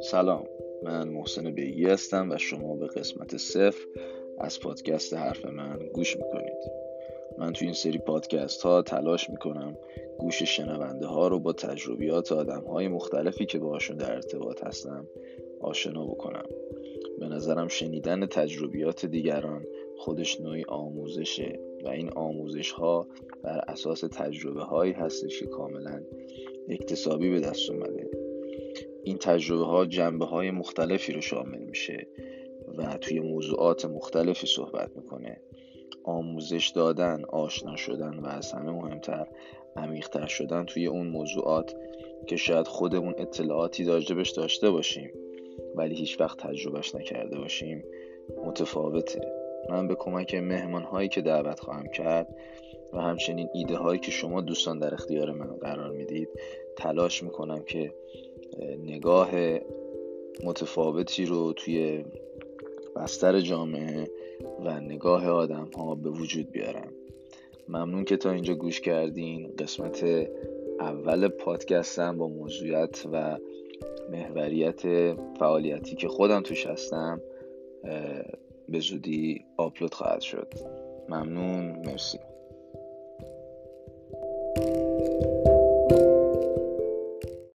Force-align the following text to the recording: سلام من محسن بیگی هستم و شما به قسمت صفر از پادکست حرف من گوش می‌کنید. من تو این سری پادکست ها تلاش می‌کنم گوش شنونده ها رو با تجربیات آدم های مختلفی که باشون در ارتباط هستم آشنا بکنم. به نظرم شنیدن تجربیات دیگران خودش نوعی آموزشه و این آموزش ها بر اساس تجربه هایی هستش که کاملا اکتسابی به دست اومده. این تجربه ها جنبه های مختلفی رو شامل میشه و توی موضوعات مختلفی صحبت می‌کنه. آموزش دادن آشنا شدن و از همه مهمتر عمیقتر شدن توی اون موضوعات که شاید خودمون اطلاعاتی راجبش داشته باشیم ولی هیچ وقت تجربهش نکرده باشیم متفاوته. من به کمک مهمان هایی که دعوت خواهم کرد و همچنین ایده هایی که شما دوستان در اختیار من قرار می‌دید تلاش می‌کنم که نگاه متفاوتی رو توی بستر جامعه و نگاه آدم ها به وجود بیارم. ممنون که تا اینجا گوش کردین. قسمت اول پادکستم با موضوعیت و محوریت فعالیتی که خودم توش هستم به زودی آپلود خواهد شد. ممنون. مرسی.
سلام 0.00 0.46
من 0.82 1.08
محسن 1.08 1.50
بیگی 1.50 1.86
هستم 1.86 2.30
و 2.30 2.38
شما 2.38 2.76
به 2.76 2.86
قسمت 2.86 3.36
صفر 3.36 3.86
از 4.38 4.60
پادکست 4.60 5.14
حرف 5.14 5.44
من 5.44 5.78
گوش 5.94 6.16
می‌کنید. 6.16 6.56
من 7.38 7.52
تو 7.52 7.64
این 7.64 7.74
سری 7.74 7.98
پادکست 7.98 8.62
ها 8.62 8.82
تلاش 8.82 9.30
می‌کنم 9.30 9.76
گوش 10.18 10.42
شنونده 10.42 11.06
ها 11.06 11.28
رو 11.28 11.38
با 11.38 11.52
تجربیات 11.52 12.32
آدم 12.32 12.64
های 12.64 12.88
مختلفی 12.88 13.46
که 13.46 13.58
باشون 13.58 13.96
در 13.96 14.12
ارتباط 14.12 14.64
هستم 14.64 15.06
آشنا 15.60 16.06
بکنم. 16.06 16.46
به 17.18 17.28
نظرم 17.28 17.68
شنیدن 17.68 18.26
تجربیات 18.26 19.06
دیگران 19.06 19.66
خودش 19.98 20.40
نوعی 20.40 20.64
آموزشه 20.68 21.60
و 21.84 21.88
این 21.88 22.10
آموزش 22.10 22.70
ها 22.70 23.06
بر 23.42 23.64
اساس 23.68 24.00
تجربه 24.00 24.62
هایی 24.62 24.92
هستش 24.92 25.40
که 25.40 25.46
کاملا 25.46 26.02
اکتسابی 26.68 27.30
به 27.30 27.40
دست 27.40 27.70
اومده. 27.70 28.10
این 29.04 29.18
تجربه 29.18 29.64
ها 29.64 29.86
جنبه 29.86 30.24
های 30.24 30.50
مختلفی 30.50 31.12
رو 31.12 31.20
شامل 31.20 31.58
میشه 31.58 32.06
و 32.78 32.98
توی 33.00 33.20
موضوعات 33.20 33.84
مختلفی 33.84 34.46
صحبت 34.46 34.96
می‌کنه. 34.96 35.40
آموزش 36.04 36.68
دادن 36.68 37.24
آشنا 37.24 37.76
شدن 37.76 38.18
و 38.18 38.26
از 38.26 38.52
همه 38.52 38.70
مهمتر 38.70 39.26
عمیقتر 39.76 40.26
شدن 40.26 40.64
توی 40.64 40.86
اون 40.86 41.06
موضوعات 41.06 41.74
که 42.26 42.36
شاید 42.36 42.66
خودمون 42.66 43.14
اطلاعاتی 43.18 43.84
راجبش 43.84 44.30
داشته 44.30 44.70
باشیم 44.70 45.10
ولی 45.74 45.94
هیچ 45.94 46.20
وقت 46.20 46.38
تجربهش 46.38 46.94
نکرده 46.94 47.38
باشیم 47.38 47.84
متفاوته. 48.44 49.45
من 49.68 49.88
به 49.88 49.94
کمک 49.94 50.34
مهمان 50.34 50.82
هایی 50.82 51.08
که 51.08 51.20
دعوت 51.20 51.60
خواهم 51.60 51.86
کرد 51.86 52.36
و 52.92 52.98
همچنین 52.98 53.48
ایده 53.54 53.76
هایی 53.76 54.00
که 54.00 54.10
شما 54.10 54.40
دوستان 54.40 54.78
در 54.78 54.94
اختیار 54.94 55.32
من 55.32 55.46
قرار 55.46 55.90
می‌دید 55.90 56.28
تلاش 56.76 57.22
می‌کنم 57.22 57.62
که 57.62 57.94
نگاه 58.84 59.30
متفاوتی 60.44 61.26
رو 61.26 61.52
توی 61.52 62.04
بستر 62.96 63.40
جامعه 63.40 64.10
و 64.64 64.80
نگاه 64.80 65.28
آدم 65.28 65.70
ها 65.76 65.94
به 65.94 66.10
وجود 66.10 66.50
بیارم. 66.50 66.92
ممنون 67.68 68.04
که 68.04 68.16
تا 68.16 68.30
اینجا 68.30 68.54
گوش 68.54 68.80
کردین. 68.80 69.52
قسمت 69.58 70.28
اول 70.80 71.28
پادکستم 71.28 72.18
با 72.18 72.28
موضوعیت 72.28 73.04
و 73.12 73.38
محوریت 74.10 74.82
فعالیتی 75.38 75.96
که 75.96 76.08
خودم 76.08 76.42
توش 76.42 76.66
هستم 76.66 77.20
به 78.68 78.80
زودی 78.80 79.44
آپلود 79.56 79.94
خواهد 79.94 80.20
شد. 80.20 80.52
ممنون. 81.08 81.76
مرسی. 81.86 82.18